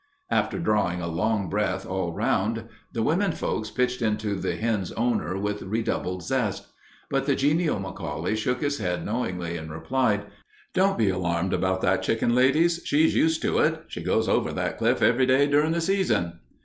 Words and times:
After 0.31 0.57
drawing 0.57 0.99
a 0.99 1.05
long 1.05 1.47
breath 1.47 1.85
all 1.85 2.11
round, 2.11 2.63
the 2.91 3.03
women 3.03 3.33
folks 3.33 3.69
pitched 3.69 4.01
into 4.01 4.33
the 4.33 4.55
hen's 4.55 4.91
owner 4.93 5.37
with 5.37 5.61
redoubled 5.61 6.23
zest. 6.23 6.65
But 7.11 7.27
the 7.27 7.35
genial 7.35 7.77
McCauley 7.79 8.35
shook 8.35 8.61
his 8.61 8.79
head 8.79 9.05
knowingly, 9.05 9.57
and 9.57 9.69
replied: 9.69 10.25
"Don't 10.73 10.97
be 10.97 11.11
alarmed 11.11 11.53
about 11.53 11.81
that 11.81 12.01
chicken, 12.01 12.33
ladies. 12.33 12.81
She's 12.83 13.13
used 13.13 13.43
to 13.43 13.59
it. 13.59 13.83
She 13.89 14.01
goes 14.03 14.27
over 14.27 14.51
that 14.53 14.79
cliff 14.79 15.03
every 15.03 15.27
day 15.27 15.45
during 15.45 15.71
the 15.71 15.81
season." 15.81 16.39